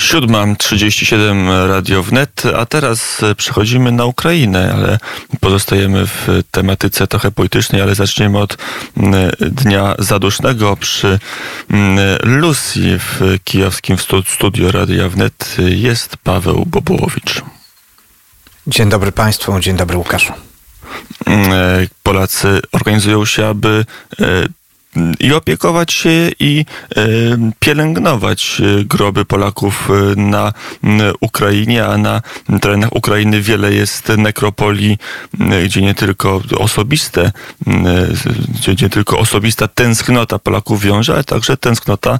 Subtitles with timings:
[0.00, 4.98] 7.37 Radio Wnet, a teraz przechodzimy na Ukrainę, ale
[5.40, 8.58] pozostajemy w tematyce trochę politycznej, ale zaczniemy od
[9.40, 11.18] Dnia Zadusznego przy
[12.22, 17.42] Lucji w kijowskim studio Radia Wnet jest Paweł Bobułowicz.
[18.66, 20.32] Dzień dobry Państwu, dzień dobry Łukaszu.
[21.26, 21.52] Mm,
[22.02, 23.84] Polacy organizują się, aby
[24.20, 24.24] e,
[25.20, 26.64] i opiekować się i
[26.96, 27.04] e,
[27.60, 30.52] pielęgnować e, groby Polaków e, na
[31.20, 32.22] Ukrainie, a na
[32.60, 34.98] terenach Ukrainy wiele jest nekropolii,
[35.64, 37.32] gdzie nie tylko osobiste,
[38.48, 42.18] gdzie nie tylko osobista tęsknota Polaków wiąże, ale także tęsknota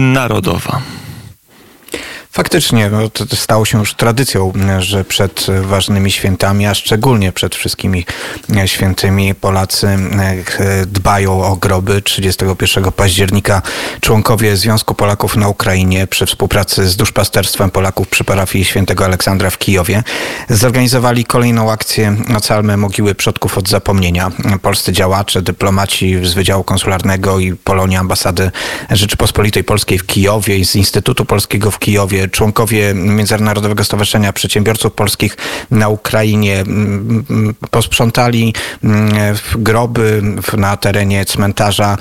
[0.00, 0.82] narodowa.
[2.32, 8.04] Faktycznie, no, to stało się już tradycją, że przed ważnymi świętami, a szczególnie przed wszystkimi
[8.66, 12.02] świętymi Polacy e, dbają o groby.
[12.02, 13.62] 31 października
[14.00, 19.58] członkowie Związku Polaków na Ukrainie przy współpracy z duszpasterstwem Polaków przy parafii świętego Aleksandra w
[19.58, 20.02] Kijowie
[20.48, 24.30] zorganizowali kolejną akcję Ocalmy Mogiły Przodków od Zapomnienia.
[24.62, 28.50] Polscy działacze, dyplomaci z Wydziału Konsularnego i Polonia Ambasady
[28.90, 35.36] Rzeczypospolitej Polskiej w Kijowie i z Instytutu Polskiego w Kijowie członkowie Międzynarodowego Stowarzyszenia Przedsiębiorców Polskich
[35.70, 38.54] na Ukrainie mm, mm, posprzątali
[38.84, 39.10] mm,
[39.54, 40.22] groby
[40.56, 41.96] na terenie cmentarza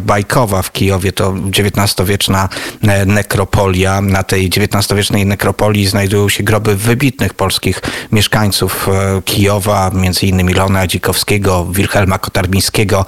[0.00, 1.12] Bajkowa w Kijowie.
[1.12, 2.48] To XIX-wieczna
[2.82, 4.00] e, nekropolia.
[4.00, 7.80] Na tej XIX-wiecznej nekropolii znajdują się groby wybitnych polskich
[8.12, 9.90] mieszkańców e, Kijowa,
[10.22, 13.06] innymi Lona Dzikowskiego, Wilhelma Kotarbińskiego.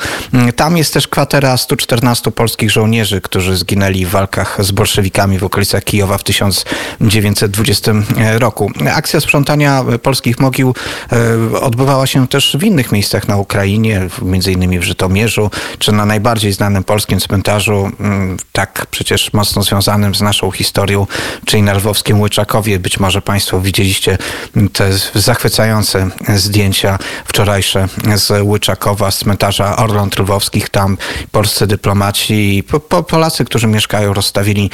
[0.57, 5.85] Tam jest też kwatera 114 polskich żołnierzy, którzy zginęli w walkach z bolszewikami w okolicach
[5.85, 7.93] Kijowa w 1900 1920
[8.39, 8.71] roku.
[8.95, 10.75] Akcja sprzątania polskich mogił
[11.13, 14.09] e, odbywała się też w innych miejscach na Ukrainie,
[14.53, 20.21] innymi w Żytomierzu, czy na najbardziej znanym polskim cmentarzu, mm, tak przecież mocno związanym z
[20.21, 21.07] naszą historią,
[21.47, 22.79] czyli na lwowskim Łyczakowie.
[22.79, 24.19] Być może Państwo widzieliście
[24.73, 30.69] te zachwycające zdjęcia wczorajsze z Łyczakowa, z cmentarza Orląt Lwowskich.
[30.69, 30.99] Tam
[31.33, 32.63] polscy dyplomaci i
[33.09, 34.71] Polacy, którzy mieszkają, rozstawili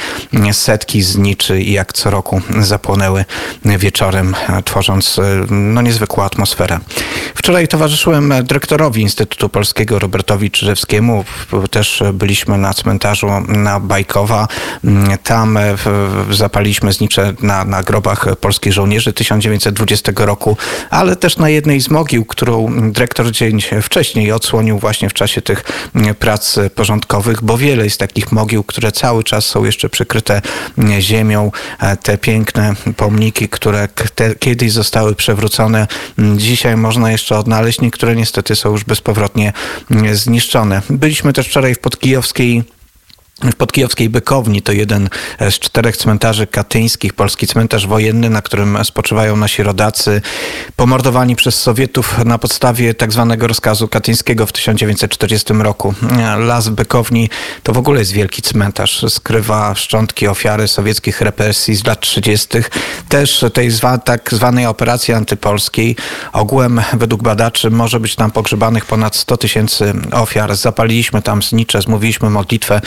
[0.51, 3.25] setki zniczy i jak co roku zapłonęły
[3.65, 4.35] wieczorem,
[4.65, 6.79] tworząc e, no, niezwykłą atmosferę.
[7.35, 11.25] Wczoraj towarzyszyłem dyrektorowi Instytutu Polskiego Robertowi Czyżewskiemu.
[11.71, 14.47] Też byliśmy na cmentarzu na Bajkowa.
[15.23, 15.75] Tam e,
[16.31, 20.57] zapaliśmy znicze na, na grobach polskich żołnierzy 1920 roku,
[20.89, 25.63] ale też na jednej z mogił, którą dyrektor dzień wcześniej odsłonił właśnie w czasie tych
[26.19, 30.41] prac porządkowych, bo wiele jest takich mogił, które cały czas są jeszcze przykryte
[30.99, 31.50] ziemią.
[31.79, 33.87] E, te piękne pomniki, które
[34.39, 35.87] kiedyś zostały przewrócone,
[36.35, 37.81] dzisiaj można jeszcze odnaleźć.
[37.81, 39.53] Niektóre niestety są już bezpowrotnie
[40.13, 40.81] zniszczone.
[40.89, 42.63] Byliśmy też wczoraj w Podkijowskiej
[43.43, 45.09] w podkijowskiej Bykowni to jeden
[45.39, 50.21] z czterech cmentarzy katyńskich, polski cmentarz wojenny, na którym spoczywają nasi rodacy,
[50.75, 55.93] pomordowani przez Sowietów na podstawie tak zwanego rozkazu katyńskiego w 1940 roku.
[56.37, 57.29] Las Bykowni
[57.63, 59.05] to w ogóle jest wielki cmentarz.
[59.09, 62.47] Skrywa szczątki ofiary sowieckich represji z lat 30.
[63.09, 65.95] Też tej zwa, tak zwanej operacji antypolskiej.
[66.33, 70.55] Ogółem według badaczy może być tam pogrzebanych ponad 100 tysięcy ofiar.
[70.55, 72.81] Zapaliliśmy tam znicze, zmówiliśmy modlitwę.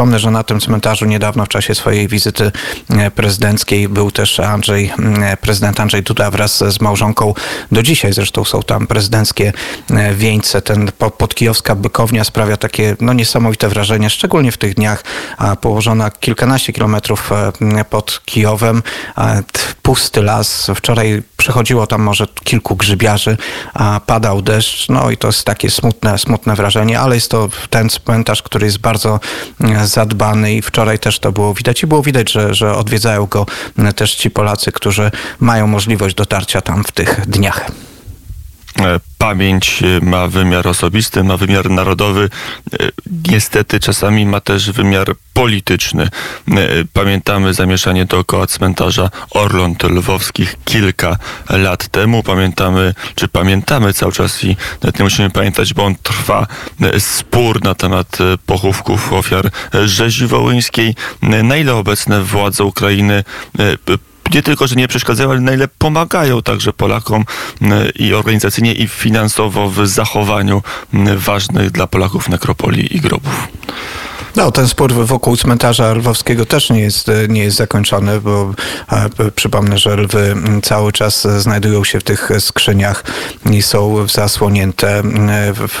[0.00, 2.52] Przypomnę, że na tym cmentarzu niedawno w czasie swojej wizyty
[2.90, 7.34] e, prezydenckiej był też Andrzej, e, prezydent Andrzej Duda wraz z małżonką.
[7.72, 9.52] Do dzisiaj zresztą są tam prezydenckie
[9.90, 10.62] e, wieńce.
[10.62, 15.04] Ten podkijowska bykownia sprawia takie no, niesamowite wrażenie, szczególnie w tych dniach
[15.60, 17.30] położona kilkanaście kilometrów
[17.90, 18.82] pod Kijowem.
[19.82, 20.70] Pusty las.
[20.74, 23.36] Wczoraj przechodziło tam może kilku grzybiarzy,
[23.74, 27.88] a padał deszcz, no i to jest takie smutne, smutne wrażenie, ale jest to ten
[27.88, 29.20] cmentarz, który jest bardzo
[29.84, 33.46] zadbany i wczoraj też to było widać i było widać, że, że odwiedzają go
[33.96, 37.70] też ci Polacy, którzy mają możliwość dotarcia tam w tych dniach.
[38.84, 42.30] E, pamięć e, ma wymiar osobisty, ma wymiar narodowy.
[42.72, 42.88] E,
[43.28, 46.08] niestety czasami ma też wymiar polityczny.
[46.92, 51.16] Pamiętamy zamieszanie dookoła cmentarza Orląt Lwowskich kilka
[51.50, 52.22] lat temu.
[52.22, 56.46] Pamiętamy, czy pamiętamy cały czas i nawet nie musimy pamiętać, bo on trwa
[56.98, 59.50] spór na temat pochówków ofiar
[59.84, 60.94] rzezi wołyńskiej.
[61.22, 63.24] Na ile obecne władze Ukrainy
[64.34, 67.24] nie tylko, że nie przeszkadzają, ale na ile pomagają także Polakom
[67.94, 70.62] i organizacyjnie, i finansowo w zachowaniu
[71.16, 73.48] ważnych dla Polaków nekropolii i grobów.
[74.36, 78.54] No, ten spór wokół cmentarza lwowskiego też nie jest, nie jest zakończony, bo
[78.92, 83.04] e, przypomnę, że lwy cały czas znajdują się w tych skrzyniach
[83.50, 85.02] i są zasłonięte.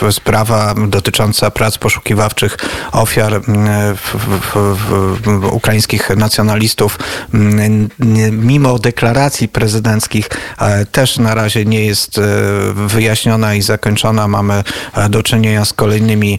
[0.02, 2.56] E, sprawa dotycząca prac poszukiwawczych
[2.92, 3.40] ofiar e,
[5.52, 6.98] ukraińskich nacjonalistów,
[8.32, 10.28] mimo deklaracji prezydenckich,
[10.92, 12.20] też na razie nie jest
[12.74, 14.28] wyjaśniona i zakończona.
[14.28, 14.64] Mamy
[15.10, 16.38] do czynienia z kolejnymi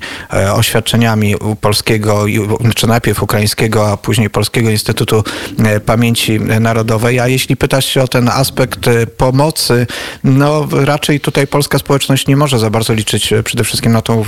[0.53, 5.23] oświadczeniami polskiego polskiego, czy najpierw ukraińskiego, a później Polskiego Instytutu
[5.59, 7.19] e, Pamięci Narodowej.
[7.19, 9.87] A jeśli pytasz się o ten aspekt e, pomocy,
[10.23, 14.23] no raczej tutaj polska społeczność nie może za bardzo liczyć e, przede wszystkim na tą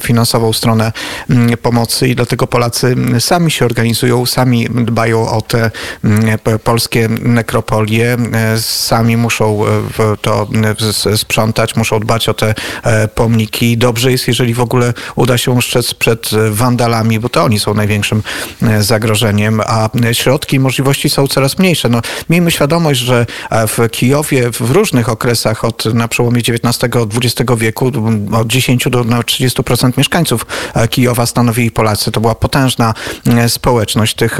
[0.00, 0.92] finansową stronę
[1.62, 5.70] pomocy i dlatego Polacy sami się organizują, sami dbają o te
[6.64, 8.16] polskie nekropolie,
[8.60, 9.60] sami muszą
[10.20, 10.48] to
[11.16, 12.54] sprzątać, muszą dbać o te
[13.14, 13.78] pomniki.
[13.78, 18.22] Dobrze jest, jeżeli w ogóle uda się ustrzec przed wandalami bo to oni są największym
[18.62, 21.88] e, zagrożeniem, a środki i możliwości są coraz mniejsze.
[21.88, 27.92] No, miejmy świadomość, że e, w Kijowie w różnych okresach od na przełomie XIX-XX wieku
[28.32, 32.10] od 10 do 30% mieszkańców e, Kijowa stanowili Polacy.
[32.12, 32.94] To była potężna
[33.48, 34.14] społeczność.
[34.14, 34.38] Tych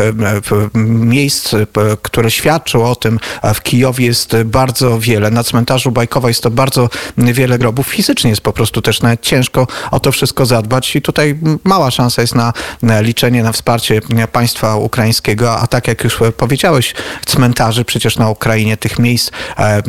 [0.74, 1.54] miejsc,
[2.02, 3.20] które świadczą o tym
[3.54, 5.30] w Kijowie jest bardzo wiele.
[5.30, 6.88] Na cmentarzu Bajkowa jest to bardzo
[7.18, 7.86] wiele grobów.
[7.86, 12.22] Fizycznie jest po prostu też nawet ciężko o to wszystko zadbać i tutaj mała szansa
[12.22, 12.52] jest na
[13.00, 14.00] liczenie na wsparcie
[14.32, 16.94] państwa ukraińskiego, a tak jak już powiedziałeś,
[17.26, 19.82] cmentarzy przecież na Ukrainie, tych miejsc e,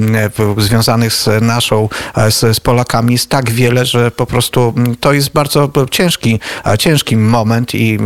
[0.58, 5.30] związanych z naszą, e, z, z Polakami jest tak wiele, że po prostu to jest
[5.32, 8.00] bardzo ciężki, e, ciężki moment i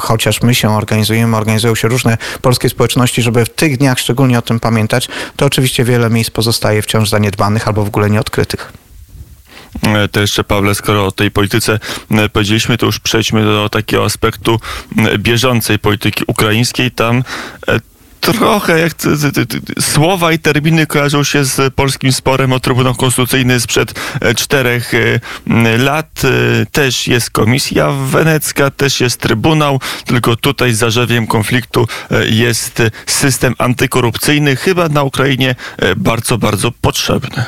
[0.00, 4.42] chociaż my się organizujemy, organizują się różne polskie społeczności, żeby w tych dniach szczególnie o
[4.42, 8.72] tym pamiętać, to oczywiście wiele miejsc pozostaje wciąż zaniedbanych albo w ogóle nieodkrytych.
[9.82, 11.78] E, to jeszcze, Pawle, skoro o tej polityce
[12.10, 14.60] e, powiedzieliśmy, to już przejdźmy do takiego aspektu
[15.18, 16.90] bieżącej polityki ukraińskiej.
[16.90, 17.24] Tam
[17.68, 17.80] e,
[18.20, 18.92] trochę jak
[19.80, 23.94] słowa i terminy kojarzą się z polskim sporem o Trybunał Konstytucyjny sprzed
[24.36, 24.92] czterech
[25.78, 26.22] lat.
[26.72, 31.88] Też jest komisja wenecka, też jest Trybunał, tylko tutaj zarzewiem konfliktu
[32.28, 35.54] jest system antykorupcyjny, chyba na Ukrainie
[35.96, 37.44] bardzo, bardzo potrzebny.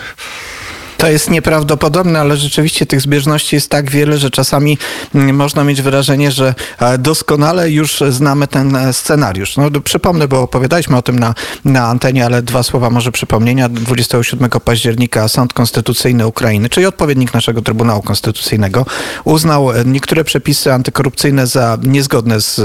[1.03, 4.79] To jest nieprawdopodobne, ale rzeczywiście tych zbieżności jest tak wiele, że czasami
[5.15, 9.57] mm, można mieć wrażenie, że e, doskonale już znamy ten e, scenariusz.
[9.57, 11.35] No, przypomnę, bo opowiadaliśmy o tym na,
[11.65, 13.69] na antenie, ale dwa słowa może przypomnienia.
[13.69, 18.87] 27 października Sąd Konstytucyjny Ukrainy, czyli odpowiednik naszego Trybunału Konstytucyjnego,
[19.25, 22.61] uznał e, niektóre przepisy antykorupcyjne za niezgodne z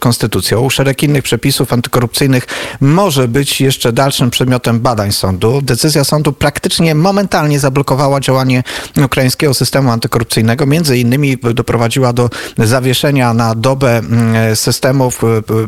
[0.00, 0.70] konstytucją.
[0.70, 2.46] Szereg innych przepisów antykorupcyjnych
[2.80, 5.62] może być jeszcze dalszym przedmiotem badań sądu.
[5.62, 8.62] Decyzja sądu praktycznie momentalnie zablokowała zablokowała działanie
[9.04, 10.66] ukraińskiego systemu antykorupcyjnego.
[10.66, 15.22] Między innymi doprowadziła do zawieszenia na dobę mm, systemów,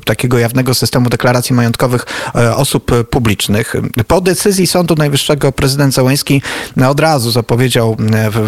[0.05, 3.75] takiego jawnego systemu deklaracji majątkowych e, osób publicznych.
[4.07, 6.43] Po decyzji Sądu Najwyższego prezydent Zełenski
[6.89, 7.97] od razu zapowiedział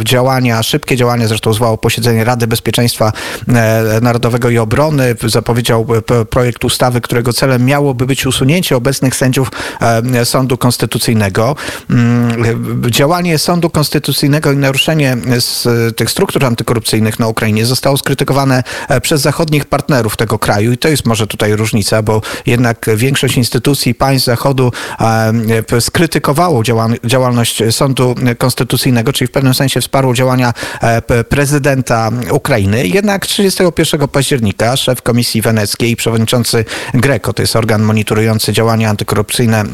[0.04, 3.12] działania, szybkie działania, zresztą zwołał posiedzenie Rady Bezpieczeństwa
[3.48, 5.86] e, Narodowego i Obrony, zapowiedział
[6.30, 9.48] projekt ustawy, którego celem miałoby być usunięcie obecnych sędziów
[9.80, 11.56] e, Sądu Konstytucyjnego.
[11.90, 15.66] Mm, działanie Sądu Sądu Konstytucyjnego i naruszenie z
[15.96, 20.88] tych struktur antykorupcyjnych na Ukrainie zostało skrytykowane e, przez zachodnich partnerów tego kraju i to
[20.88, 26.62] jest może tutaj różnica, bo jednak większość instytucji państw Zachodu e, skrytykowało
[27.04, 32.86] działalność Sądu Konstytucyjnego, czyli w pewnym sensie wsparło działania e, prezydenta Ukrainy.
[32.86, 36.64] Jednak 31 października szef Komisji Weneckiej i przewodniczący
[36.94, 39.64] Greco, to jest organ monitorujący działania antykorupcyjne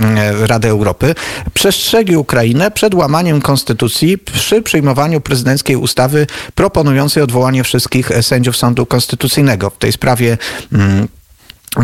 [0.41, 1.15] Rady Europy,
[1.55, 8.87] przestrzegli Ukrainę przed łamaniem konstytucji Konstytucji przy przyjmowaniu prezydenckiej ustawy proponującej odwołanie wszystkich sędziów Sądu
[8.87, 9.71] Konstytucyjnego.
[9.71, 10.39] W tej sprawie
[10.73, 11.09] mm,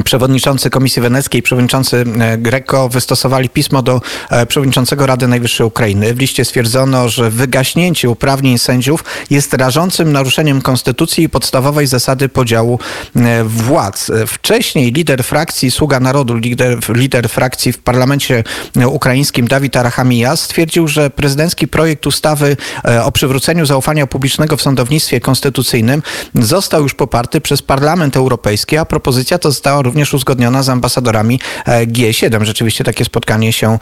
[0.04, 6.14] Przewodniczący Komisji Weneckiej, przewodniczący e, Greco wystosowali pismo do e, przewodniczącego Rady Najwyższej Ukrainy.
[6.14, 12.78] W liście stwierdzono, że wygaśnięcie uprawnień sędziów jest rażącym naruszeniem konstytucji i podstawowej zasady podziału
[13.16, 14.11] e, władz.
[14.26, 18.45] Wcześniej lider frakcji Sługa Narodu, lider, lider frakcji w parlamencie
[18.87, 22.57] ukraińskim Dawid Arachamija stwierdził, że prezydencki projekt ustawy
[23.04, 26.02] o przywróceniu zaufania publicznego w sądownictwie konstytucyjnym
[26.35, 31.40] został już poparty przez Parlament Europejski, a propozycja to została została również uzgodniona z ambasadorami
[31.66, 32.44] G7.
[32.44, 33.78] Rzeczywiście takie spotkanie się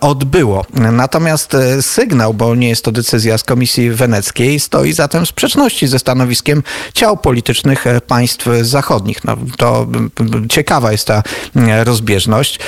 [0.00, 0.66] odbyło.
[0.74, 5.98] Natomiast sygnał, bo nie jest to decyzja z Komisji Weneckiej, stoi zatem w sprzeczności ze
[5.98, 6.62] stanowiskiem
[6.94, 9.24] ciał politycznych państw zachodnich.
[9.24, 9.86] No, to
[10.48, 11.22] ciekawa jest ta
[11.84, 12.58] rozbieżność.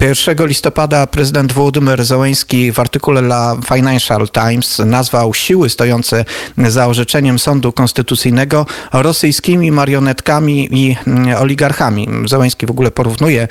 [0.00, 6.24] 1 listopada prezydent Włodymyr Zełenski w artykule dla Financial Times nazwał siły stojące
[6.56, 10.96] za orzeczeniem sądu konstytucyjnego rosyjskimi marionetkami i
[11.38, 12.07] oligarchami.
[12.24, 13.48] Zełenski w ogóle porównuje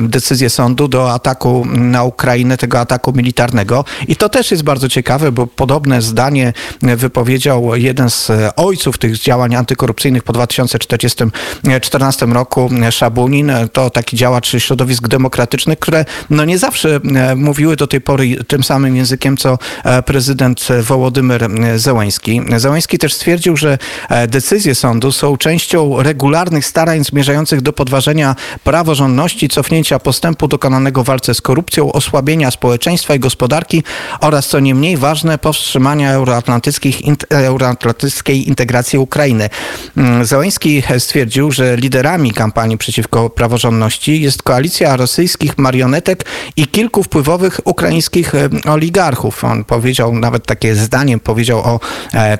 [0.00, 3.84] decyzję sądu do ataku na Ukrainę, tego ataku militarnego.
[4.08, 6.52] I to też jest bardzo ciekawe, bo podobne zdanie
[6.82, 13.52] wypowiedział jeden z ojców tych działań antykorupcyjnych po 2014 roku, Szabunin.
[13.72, 17.00] To taki działacz środowisk demokratycznych, które no nie zawsze
[17.36, 19.58] mówiły do tej pory tym samym językiem, co
[20.06, 22.42] prezydent Wołodymyr Zełański.
[22.56, 23.78] Zełański też stwierdził, że
[24.28, 27.87] decyzje sądu są częścią regularnych starań zmierzających do podważenia
[28.64, 33.82] praworządności, cofnięcia postępu dokonanego w walce z korupcją, osłabienia społeczeństwa i gospodarki
[34.20, 39.48] oraz, co nie mniej ważne, powstrzymania euroatlantyckiej integracji Ukrainy.
[40.22, 46.24] Zełański stwierdził, że liderami kampanii przeciwko praworządności jest koalicja rosyjskich marionetek
[46.56, 48.32] i kilku wpływowych ukraińskich
[48.66, 49.44] oligarchów.
[49.44, 51.80] On powiedział nawet takie zdanie, powiedział o
[52.14, 52.38] e,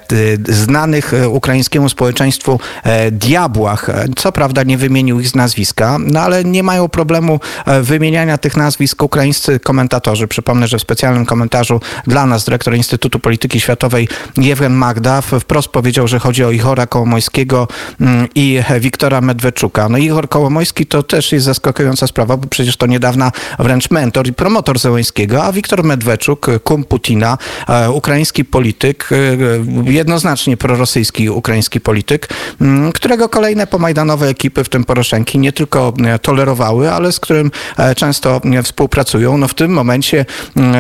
[0.49, 3.91] znanych ukraińskiemu społeczeństwu e, diabłach.
[4.17, 9.03] Co prawda nie wymienił ich nazwiska, no ale nie mają problemu e, wymieniania tych nazwisk
[9.03, 10.29] ukraińscy komentatorzy.
[10.29, 16.09] Przypomnę, że w specjalnym komentarzu dla nas dyrektor Instytutu Polityki Światowej Jewgen Magda wprost powiedział,
[16.09, 17.69] że chodzi o Ichora Kołomojskiego
[18.01, 19.89] mm, i Wiktora Medweczuka.
[19.89, 24.33] No Igor Kołomojski to też jest zaskakująca sprawa, bo przecież to niedawna wręcz mentor i
[24.33, 32.29] promotor Zełęskiego, a Wiktor Medweczuk, kum Putina, e, ukraiński polityk, e, jednoznacznie prorosyjski ukraiński polityk,
[32.61, 37.51] mm, którego kolejne pomajdanowe ekipy, w tym Poroszenki, nie tylko e, tolerowały, ale z którym
[37.97, 39.39] często współpracują.
[39.39, 40.27] No w tym momencie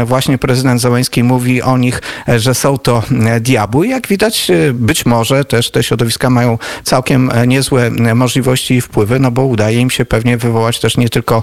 [0.06, 2.02] właśnie prezydent Zełęński mówi o nich,
[2.36, 3.02] że są to
[3.40, 3.88] diabły.
[3.88, 9.44] Jak widać, być może też te środowiska mają całkiem niezłe możliwości i wpływy, no bo
[9.44, 11.42] udaje im się pewnie wywołać też nie tylko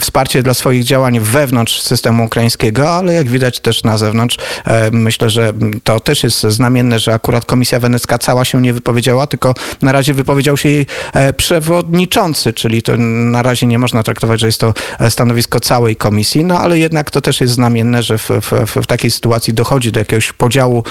[0.00, 4.36] wsparcie dla swoich działań wewnątrz systemu ukraińskiego, ale jak widać też na zewnątrz.
[4.92, 5.52] Myślę, że
[5.84, 10.14] to też jest znamienne, że akurat Komisja Wenecka cała się nie wypowiedziała, tylko na razie
[10.14, 10.86] wypowiedział się jej
[11.36, 12.11] przewodniczący,
[12.54, 14.74] czyli to na razie nie można traktować, że jest to
[15.08, 19.10] stanowisko całej komisji, no ale jednak to też jest znamienne, że w, w, w takiej
[19.10, 20.84] sytuacji dochodzi do jakiegoś podziału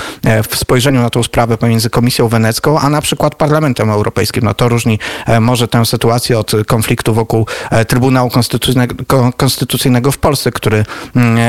[0.49, 4.43] w spojrzeniu na tą sprawę pomiędzy Komisją Wenecką, a na przykład Parlamentem Europejskim.
[4.43, 4.99] No to różni
[5.41, 7.45] może tę sytuację od konfliktu wokół
[7.87, 10.85] Trybunału Konstytucyjnego, Konstytucyjnego w Polsce, który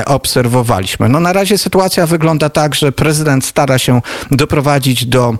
[0.06, 1.08] obserwowaliśmy.
[1.08, 5.36] No na razie sytuacja wygląda tak, że prezydent stara się doprowadzić do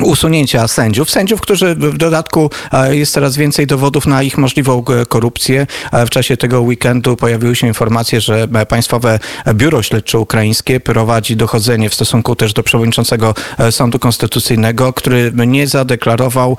[0.00, 1.10] usunięcia sędziów.
[1.10, 5.66] Sędziów, którzy w dodatku e, jest coraz więcej dowodów na ich możliwą korupcję.
[5.92, 9.18] E, w czasie tego weekendu pojawiły się informacje, że Państwowe
[9.54, 15.66] Biuro Śledcze Ukraińskie prowadzi dochodzenie w stosunku też do przewodniczącego e, Sądu Konstytucyjnego, który nie
[15.66, 16.56] zadeklarował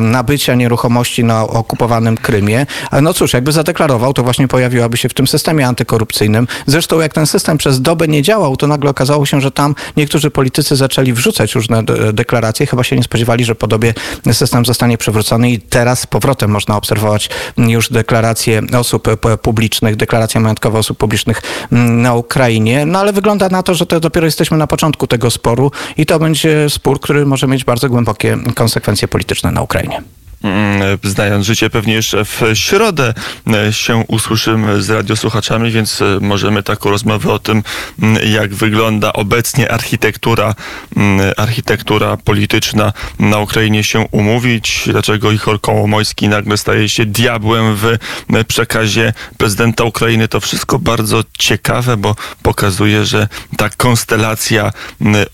[0.00, 2.66] nabycia nieruchomości na okupowanym Krymie.
[3.02, 6.48] No cóż, jakby zadeklarował, to właśnie pojawiłaby się w tym systemie antykorupcyjnym.
[6.66, 10.30] Zresztą jak ten system przez dobę nie działał, to nagle okazało się, że tam niektórzy
[10.30, 13.94] politycy zaczęli wrzucać różne deklaracje, chyba się nie spodziewali, że podobie
[14.32, 19.08] system zostanie przywrócony i teraz z powrotem można obserwować już deklaracje osób
[19.42, 22.86] publicznych, deklaracje majątkowe osób publicznych na Ukrainie.
[22.86, 26.18] No ale wygląda na to, że to dopiero jesteśmy na początku tego sporu i to
[26.18, 30.02] będzie spór, który może mieć bardzo głębokie konsekwencje polityczne na Ukrainie.
[30.44, 33.14] Mm, znając życie, pewnie jeszcze w środę
[33.52, 37.62] e, się usłyszymy z radiosłuchaczami, więc e, możemy taką rozmowę o tym,
[38.02, 40.54] mm, jak wygląda obecnie architektura,
[40.96, 44.82] mm, architektura polityczna na Ukrainie się umówić.
[44.86, 50.28] Dlaczego Ichor Kołomojski nagle staje się diabłem w e, przekazie prezydenta Ukrainy.
[50.28, 54.72] To wszystko bardzo ciekawe, bo pokazuje, że ta konstelacja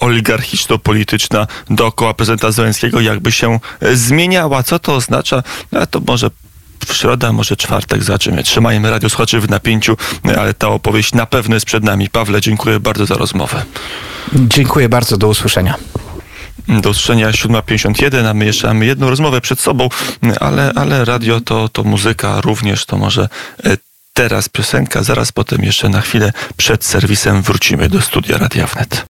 [0.00, 3.60] oligarchiczno-polityczna dookoła prezydenta Zełenskiego jakby się
[3.92, 4.62] zmieniała.
[4.62, 6.30] Co to oznacza, no to może
[6.86, 8.42] w środę, może czwartek zaczniemy.
[8.42, 9.96] Trzymajmy radio słuchaczy w napięciu,
[10.38, 12.10] ale ta opowieść na pewno jest przed nami.
[12.10, 13.64] Pawle, dziękuję bardzo za rozmowę.
[14.34, 15.74] Dziękuję bardzo, do usłyszenia.
[16.68, 19.88] Do usłyszenia 7.51, a my jeszcze mamy jedną rozmowę przed sobą,
[20.40, 23.28] ale, ale radio to, to muzyka również, to może
[23.64, 23.76] e,
[24.12, 29.00] teraz piosenka, zaraz potem jeszcze na chwilę przed serwisem wrócimy do studia Radia Wnet.